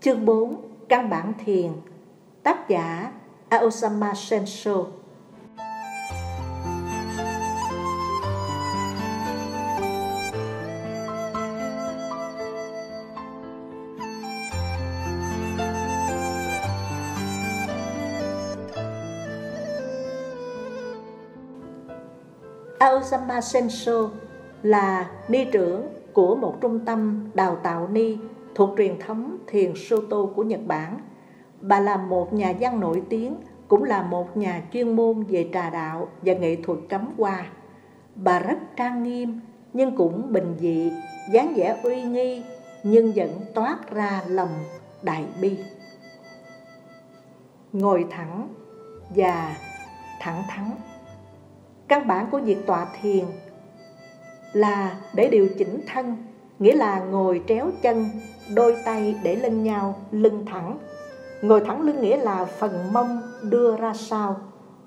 [0.00, 0.56] Chương 4
[0.88, 1.72] Căn bản thiền.
[2.42, 3.12] Tác giả
[3.48, 4.72] Aosama Sensho
[22.78, 24.10] Aosama Sensho
[24.62, 28.16] là ni trưởng của một trung tâm đào tạo ni
[28.58, 30.98] thuộc truyền thống thiền Soto của Nhật Bản.
[31.60, 33.36] Bà là một nhà văn nổi tiếng,
[33.68, 37.46] cũng là một nhà chuyên môn về trà đạo và nghệ thuật cắm hoa.
[38.14, 39.40] Bà rất trang nghiêm
[39.72, 40.92] nhưng cũng bình dị,
[41.32, 42.42] dáng vẻ uy nghi
[42.82, 44.64] nhưng vẫn toát ra lòng
[45.02, 45.58] đại bi.
[47.72, 48.48] Ngồi thẳng
[49.16, 49.56] và
[50.20, 50.70] thẳng thắn.
[51.88, 53.24] Căn bản của việc tọa thiền
[54.52, 56.16] là để điều chỉnh thân,
[56.58, 58.06] nghĩa là ngồi tréo chân,
[58.54, 60.78] đôi tay để lên nhau, lưng thẳng.
[61.42, 64.36] Ngồi thẳng lưng nghĩa là phần mông đưa ra sau,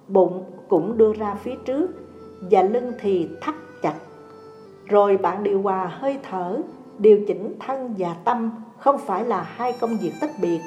[0.08, 1.88] bụng cũng đưa ra phía trước
[2.52, 3.96] và lưng thì thắt chặt.
[4.86, 6.62] Rồi bạn điều hòa hơi thở,
[6.98, 10.60] điều chỉnh thân và tâm không phải là hai công việc tách biệt.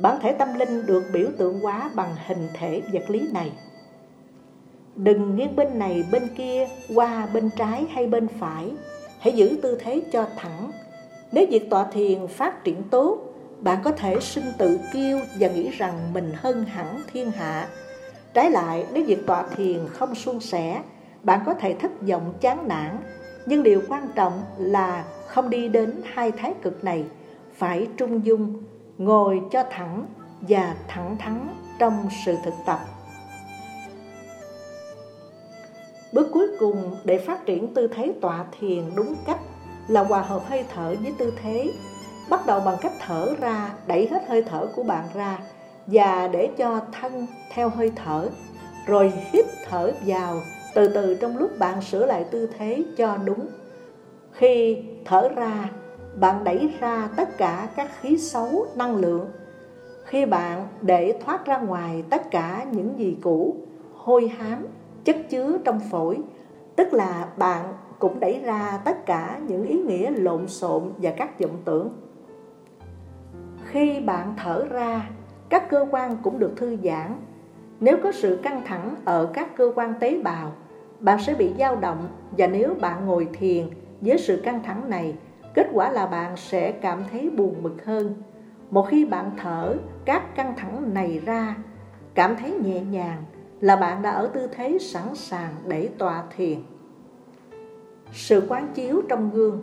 [0.00, 3.52] Bản thể tâm linh được biểu tượng hóa bằng hình thể vật lý này
[4.98, 8.72] đừng nghiêng bên này bên kia qua bên trái hay bên phải
[9.20, 10.70] hãy giữ tư thế cho thẳng.
[11.32, 13.18] Nếu việc tọa thiền phát triển tốt,
[13.60, 17.68] bạn có thể sinh tự kiêu và nghĩ rằng mình hơn hẳn thiên hạ.
[18.34, 20.82] Trái lại, nếu việc tọa thiền không suôn sẻ,
[21.22, 22.96] bạn có thể thất vọng, chán nản.
[23.46, 27.04] Nhưng điều quan trọng là không đi đến hai thái cực này.
[27.54, 28.62] Phải trung dung,
[28.98, 30.06] ngồi cho thẳng
[30.40, 32.78] và thẳng thắn trong sự thực tập.
[36.12, 39.40] Bước cuối cùng để phát triển tư thế tọa thiền đúng cách
[39.88, 41.72] là hòa hợp hơi thở với tư thế.
[42.30, 45.38] Bắt đầu bằng cách thở ra, đẩy hết hơi thở của bạn ra
[45.86, 48.28] và để cho thân theo hơi thở.
[48.86, 50.40] Rồi hít thở vào,
[50.74, 53.46] từ từ trong lúc bạn sửa lại tư thế cho đúng.
[54.32, 55.70] Khi thở ra,
[56.20, 59.30] bạn đẩy ra tất cả các khí xấu, năng lượng.
[60.04, 63.56] Khi bạn để thoát ra ngoài tất cả những gì cũ,
[63.94, 64.66] hôi hám,
[65.08, 66.18] chất chứa trong phổi.
[66.76, 71.40] Tức là bạn cũng đẩy ra tất cả những ý nghĩa lộn xộn và các
[71.40, 71.90] vọng tưởng.
[73.64, 75.10] Khi bạn thở ra,
[75.48, 77.14] các cơ quan cũng được thư giãn.
[77.80, 80.52] Nếu có sự căng thẳng ở các cơ quan tế bào,
[81.00, 83.66] bạn sẽ bị dao động và nếu bạn ngồi thiền
[84.00, 85.14] với sự căng thẳng này,
[85.54, 88.14] kết quả là bạn sẽ cảm thấy buồn bực hơn.
[88.70, 91.56] Một khi bạn thở các căng thẳng này ra,
[92.14, 93.22] cảm thấy nhẹ nhàng
[93.60, 96.58] là bạn đã ở tư thế sẵn sàng để tọa thiền.
[98.12, 99.62] Sự quán chiếu trong gương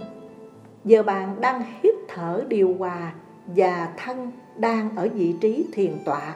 [0.85, 3.13] Giờ bạn đang hít thở điều hòa
[3.47, 6.35] và thân đang ở vị trí thiền tọa.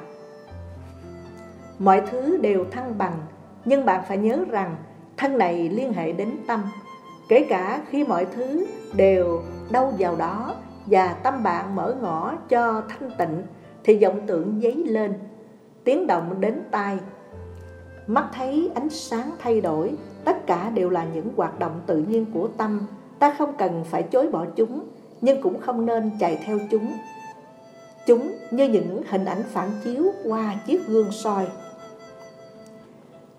[1.80, 3.18] Mọi thứ đều thăng bằng,
[3.66, 4.76] nhưng bạn phải nhớ rằng
[5.18, 6.64] thân này liên hệ đến tâm.
[7.30, 9.41] Kể cả khi mọi thứ đều
[9.72, 10.56] đâu vào đó
[10.86, 13.44] và tâm bạn mở ngõ cho thanh tịnh
[13.84, 15.14] thì vọng tưởng dấy lên,
[15.84, 16.97] tiếng động đến tai
[18.09, 19.92] Mắt thấy ánh sáng thay đổi,
[20.25, 22.88] tất cả đều là những hoạt động tự nhiên của tâm.
[23.20, 24.81] Ta không cần phải chối bỏ chúng,
[25.22, 26.94] nhưng cũng không nên chạy theo chúng.
[28.06, 31.47] Chúng như những hình ảnh phản chiếu qua chiếc gương soi.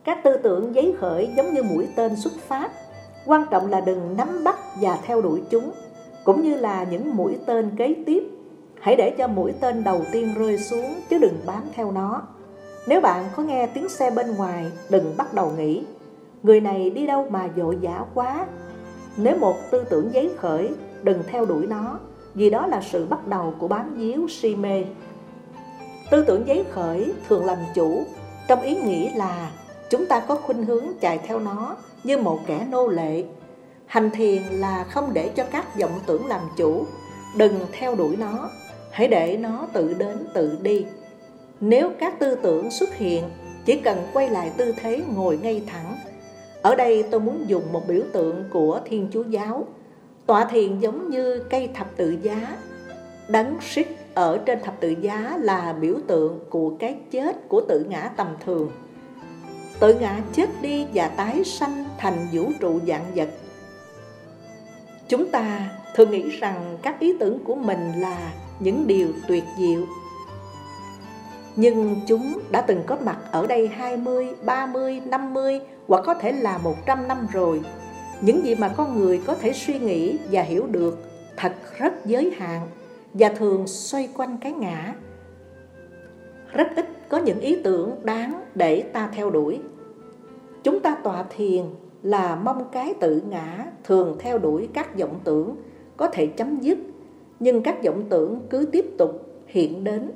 [0.05, 2.71] Các tư tưởng giấy khởi giống như mũi tên xuất phát,
[3.27, 5.71] quan trọng là đừng nắm bắt và theo đuổi chúng,
[6.25, 8.23] cũng như là những mũi tên kế tiếp.
[8.81, 12.23] Hãy để cho mũi tên đầu tiên rơi xuống chứ đừng bám theo nó.
[12.91, 15.83] Nếu bạn có nghe tiếng xe bên ngoài, đừng bắt đầu nghĩ
[16.43, 18.47] Người này đi đâu mà vội vã quá.
[19.17, 20.69] Nếu một tư tưởng giấy khởi,
[21.03, 21.99] đừng theo đuổi nó
[22.35, 24.85] Vì đó là sự bắt đầu của bám díu si mê.
[26.11, 28.05] Tư tưởng giấy khởi thường làm chủ
[28.49, 29.51] Trong ý nghĩ là
[29.91, 33.25] chúng ta có khuynh hướng chạy theo nó như một kẻ nô lệ.
[33.87, 36.85] Hành thiền là không để cho các vọng tưởng làm chủ
[37.37, 38.51] Đừng theo đuổi nó
[38.91, 40.87] Hãy để nó tự đến tự đi
[41.61, 43.25] nếu các tư tưởng xuất hiện,
[43.65, 45.97] chỉ cần quay lại tư thế ngồi ngay thẳng.
[46.63, 49.67] Ở đây tôi muốn dùng một biểu tượng của Thiên Chúa Giáo.
[50.27, 52.57] Tọa thiền giống như cây thập tự giá.
[53.29, 57.85] Đấng xích ở trên thập tự giá là biểu tượng của cái chết của tự
[57.89, 58.71] ngã tầm thường.
[59.81, 63.29] Tự ngã chết đi và tái sanh thành vũ trụ dạng vật.
[65.09, 69.87] Chúng ta thường nghĩ rằng các ý tưởng của mình là những điều tuyệt diệu
[71.57, 76.59] nhưng chúng đã từng có mặt ở đây 20, 30, 50 hoặc có thể là
[76.59, 77.61] 100 năm rồi.
[78.21, 80.99] Những gì mà con người có thể suy nghĩ và hiểu được
[81.37, 82.67] thật rất giới hạn.
[83.15, 84.95] và thường xoay quanh cái ngã.
[86.53, 89.61] Rất ít có những ý tưởng đáng để ta theo đuổi.
[90.63, 91.65] Chúng ta tọa thiền
[92.03, 95.57] là mong cái tự ngã thường theo đuổi các vọng tưởng
[95.97, 96.79] có thể chấm dứt,
[97.41, 100.11] nhưng các vọng tưởng cứ tiếp tục hiện đến.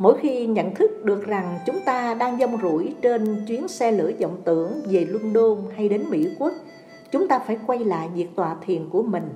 [0.00, 4.10] Mỗi khi nhận thức được rằng chúng ta đang dông rủi trên chuyến xe lửa
[4.20, 6.52] vọng tưởng về London hay đến Mỹ Quốc,
[7.10, 9.28] chúng ta phải quay lại việc tọa thiền của mình.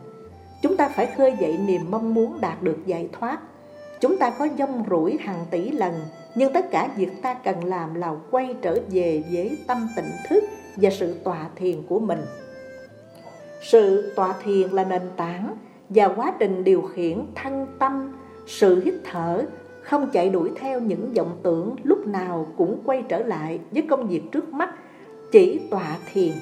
[0.62, 3.38] Chúng ta phải khơi dậy niềm mong muốn đạt được giải thoát.
[4.00, 5.94] Chúng ta có dông rủi hàng tỷ lần,
[6.34, 10.44] nhưng tất cả việc ta cần làm là quay trở về với tâm tỉnh thức
[10.76, 12.20] và sự tọa thiền của mình.
[13.62, 15.56] Sự tọa thiền là nền tảng
[15.88, 18.12] và quá trình điều khiển thân tâm,
[18.46, 19.44] sự hít thở,
[19.84, 24.08] không chạy đuổi theo những vọng tưởng lúc nào cũng quay trở lại với công
[24.08, 24.70] việc trước mắt,
[25.32, 26.32] chỉ tọa thiền.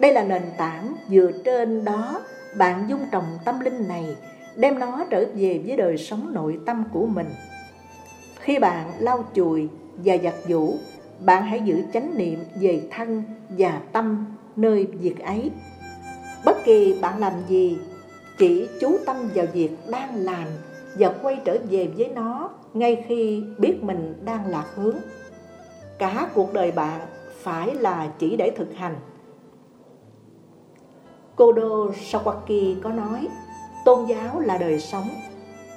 [0.00, 2.20] Đây là nền tảng dựa trên đó
[2.58, 4.16] bạn dung trồng tâm linh này,
[4.56, 7.28] đem nó trở về với đời sống nội tâm của mình.
[8.40, 9.68] Khi bạn lau chùi
[10.04, 10.74] và giặt giũ,
[11.24, 14.26] bạn hãy giữ chánh niệm về thân và tâm
[14.56, 15.50] nơi việc ấy.
[16.44, 17.78] Bất kỳ bạn làm gì,
[18.38, 20.48] chỉ chú tâm vào việc đang làm
[20.98, 24.96] và quay trở về với nó ngay khi biết mình đang lạc hướng.
[25.98, 27.00] Cả cuộc đời bạn
[27.42, 28.96] phải là chỉ để thực hành.
[31.36, 33.28] Kodo Sawaki có nói,
[33.84, 35.08] tôn giáo là đời sống.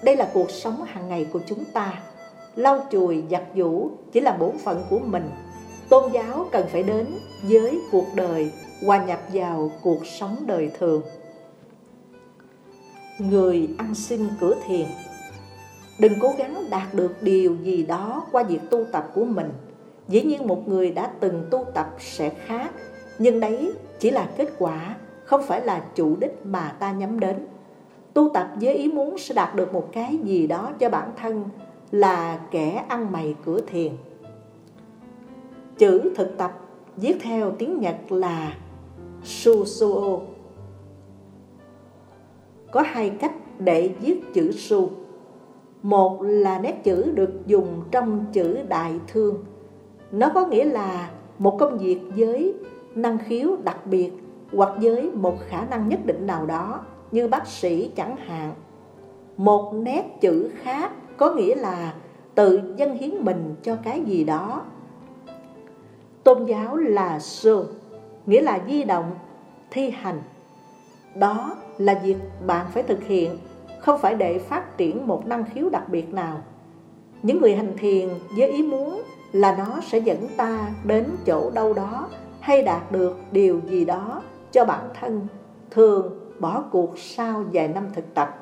[0.04, 2.04] Đây là cuộc sống hàng ngày của chúng ta.
[2.56, 5.30] Lau chùi, giặt giũ chỉ là bổn phận của mình.
[5.90, 7.06] Tôn giáo cần phải đến
[7.44, 8.52] với cuộc đời,
[8.86, 11.02] hòa nhập vào cuộc sống đời thường.
[13.20, 14.88] Người ăn xin cửa thiền
[16.00, 19.50] Đừng cố gắng đạt được điều gì đó qua việc tu tập của mình.
[20.08, 22.72] Dĩ nhiên một người đã từng tu tập sẽ khác,
[23.20, 27.48] nhưng đấy chỉ là kết quả, không phải là chủ đích mà ta nhắm đến.
[28.14, 31.44] Tu tập với ý muốn sẽ đạt được một cái gì đó cho bản thân
[31.92, 33.92] là kẻ ăn mày cửa thiền.
[35.78, 36.60] Chữ thực tập
[36.98, 38.58] viết theo tiếng Nhật là
[39.24, 40.20] Susuo.
[42.72, 44.90] Có hai cách để viết chữ su.
[45.84, 49.44] Một là nét chữ được dùng trong chữ đại thương.
[50.12, 51.10] Nó có nghĩa là
[51.40, 52.54] một công việc với
[52.96, 54.12] năng khiếu đặc biệt
[54.54, 56.80] hoặc với một khả năng nhất định nào đó
[57.12, 58.54] như bác sĩ chẳng hạn.
[59.38, 61.94] Một nét chữ khác có nghĩa là
[62.36, 64.62] tự dân hiến mình cho cái gì đó.
[66.24, 67.66] Tôn giáo là sơ,
[68.26, 69.12] nghĩa là di động,
[69.72, 70.22] thi hành.
[71.16, 72.18] Đó là việc
[72.48, 73.38] bạn phải thực hiện
[73.82, 76.42] không phải để phát triển một năng khiếu đặc biệt nào.
[77.24, 81.74] Những người hành thiền với ý muốn là nó sẽ dẫn ta đến chỗ đâu
[81.74, 82.10] đó
[82.40, 84.22] hay đạt được điều gì đó
[84.52, 85.28] cho bản thân,
[85.72, 88.38] thường bỏ cuộc sau vài năm thực tập.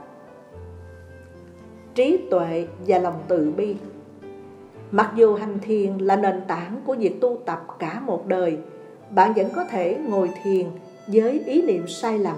[1.95, 3.75] Trí tuệ và lòng từ bi
[4.91, 8.57] Mặc dù hành thiền là nền tảng của việc tu tập cả một đời,
[9.09, 10.65] bạn vẫn có thể ngồi thiền
[11.07, 12.35] với ý niệm sai lầm.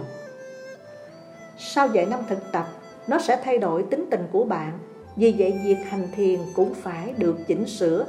[1.58, 2.66] Sau vài năm thực tập,
[3.10, 4.80] nó sẽ thay đổi tính tình của bạn
[5.16, 8.06] vì vậy việc hành thiền cũng phải được chỉnh sửa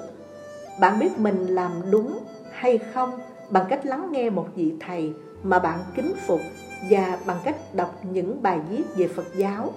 [0.80, 2.18] bạn biết mình làm đúng
[2.52, 3.10] hay không
[3.50, 5.12] bằng cách lắng nghe một vị thầy
[5.42, 6.40] mà bạn kính phục
[6.90, 9.72] và bằng cách đọc những bài viết về Phật giáo.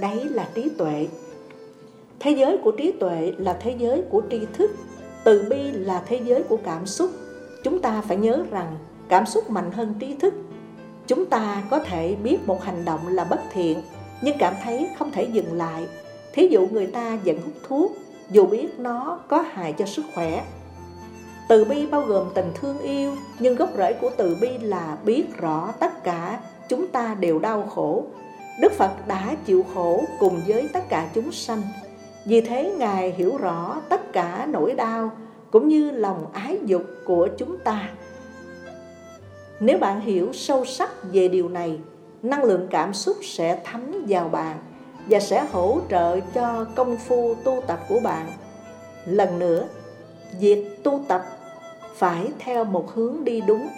[0.00, 1.08] Đấy là trí tuệ.
[2.20, 4.70] Thế giới của trí tuệ là thế giới của tri thức,
[5.24, 7.10] từ bi là thế giới của cảm xúc.
[7.64, 8.76] Chúng ta phải nhớ rằng
[9.08, 10.34] cảm xúc mạnh hơn trí thức.
[11.06, 13.82] Chúng ta có thể biết một hành động là bất thiện
[14.24, 15.86] nhưng cảm thấy không thể dừng lại.
[16.32, 17.92] Thí dụ người ta vẫn hút thuốc,
[18.30, 20.44] dù biết nó có hại cho sức khỏe.
[21.48, 25.24] Từ bi bao gồm tình thương yêu, nhưng gốc rễ của từ bi là biết
[25.38, 28.04] rõ tất cả chúng ta đều đau khổ.
[28.60, 31.62] Đức Phật đã chịu khổ cùng với tất cả chúng sanh.
[32.24, 35.10] Vì thế Ngài hiểu rõ tất cả nỗi đau
[35.50, 37.88] cũng như lòng ái dục của chúng ta.
[39.60, 41.78] Nếu bạn hiểu sâu sắc về điều này
[42.24, 44.58] năng lượng cảm xúc sẽ thấm vào bạn
[45.08, 48.26] và sẽ hỗ trợ cho công phu tu tập của bạn.
[49.04, 49.64] Lần nữa,
[50.40, 51.22] việc tu tập
[51.94, 53.68] phải theo một hướng đi đúng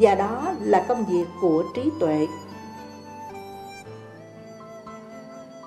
[0.00, 2.26] và đó là công việc của trí tuệ.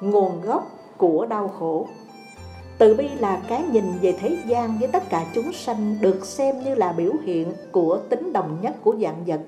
[0.02, 1.88] Nguồn gốc của đau khổ
[2.78, 6.64] Từ bi là cái nhìn về thế gian với tất cả chúng sanh được xem
[6.64, 9.40] như là biểu hiện của tính đồng nhất của dạng vật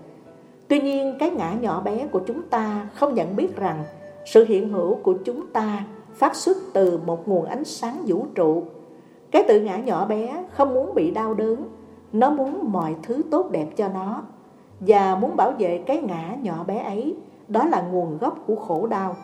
[0.69, 3.83] Tuy nhiên cái ngã nhỏ bé của chúng ta không nhận biết rằng
[4.25, 5.83] sự hiện hữu của chúng ta
[6.13, 8.63] phát xuất từ một nguồn ánh sáng vũ trụ.
[9.31, 11.67] Cái tự ngã nhỏ bé không muốn bị đau đớn,
[12.13, 14.23] nó muốn mọi thứ tốt đẹp cho nó
[14.79, 17.15] và muốn bảo vệ cái ngã nhỏ bé ấy,
[17.47, 19.15] đó là nguồn gốc của khổ đau.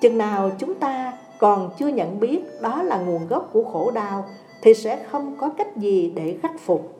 [0.00, 4.24] chừng nào chúng ta còn chưa nhận biết đó là nguồn gốc của khổ đau
[4.62, 6.94] thì sẽ không có cách gì để khắc phục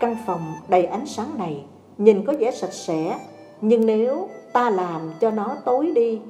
[0.00, 1.64] căn phòng đầy ánh sáng này
[1.98, 3.18] nhìn có vẻ sạch sẽ,
[3.60, 6.20] nhưng nếu ta làm cho nó tối đi,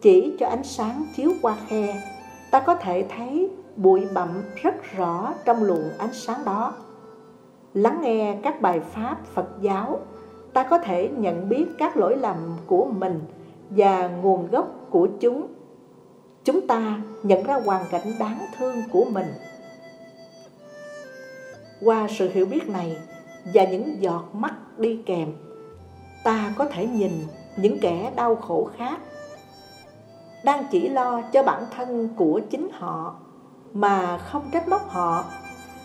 [0.00, 2.02] chỉ cho ánh sáng chiếu qua khe,
[2.50, 6.74] ta có thể thấy bụi bặm rất rõ trong luồng ánh sáng đó.
[7.74, 10.00] Lắng nghe các bài pháp phật giáo,
[10.52, 13.20] ta có thể nhận biết các lỗi lầm của mình
[13.70, 15.46] và nguồn gốc của chúng.
[16.44, 19.26] Chúng ta nhận ra hoàn cảnh đáng thương của mình.
[21.84, 22.96] Qua sự hiểu biết này
[23.54, 25.28] và những giọt mắt đi kèm.
[26.24, 27.12] Ta có thể nhìn
[27.56, 29.00] những kẻ đau khổ khác,
[30.44, 33.14] đang chỉ lo cho bản thân của chính họ,
[33.72, 35.24] mà không trách móc họ.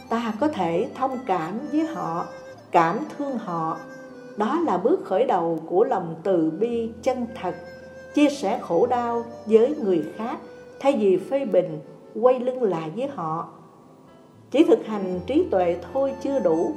[0.10, 2.26] Ta có thể thông cảm với họ,
[2.72, 3.78] cảm thương họ.
[4.38, 7.56] Đó là bước khởi đầu của lòng từ bi chân thật,
[8.14, 10.38] chia sẻ khổ đau với người khác
[10.80, 11.80] thay vì phê bình,
[12.16, 13.48] quay lưng lại với họ.
[14.52, 16.72] Chỉ thực hành trí tuệ thôi chưa đủ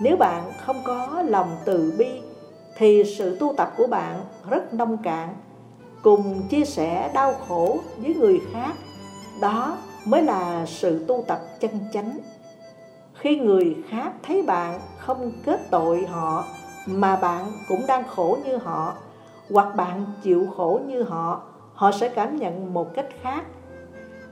[0.00, 2.20] nếu bạn không có lòng từ bi,
[2.76, 4.20] thì sự tu tập của bạn
[4.50, 5.34] rất nông cạn.
[6.02, 8.72] Cùng chia sẻ đau khổ với người khác,
[9.40, 12.18] đó mới là sự tu tập chân chánh.
[13.14, 16.44] Khi người khác thấy bạn không kết tội họ,
[16.86, 18.94] mà bạn cũng đang khổ như họ,
[19.50, 21.42] hoặc bạn chịu khổ như họ
[21.74, 23.44] họ sẽ cảm nhận một cách khác.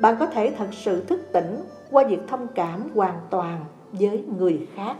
[0.01, 4.67] Bạn có thể thật sự thức tỉnh qua việc thông cảm hoàn toàn với người
[4.75, 4.97] khác.